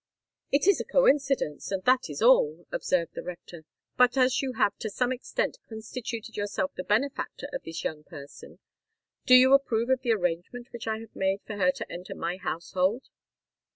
[0.51, 3.65] "It is a coincidence—and that is all," observed the rector.
[3.97, 8.57] "But as you have to some extent constituted yourself the benefactor of this young person,
[9.27, 12.37] do you approve of the arrangement which I have made for her to enter my
[12.37, 13.09] household?"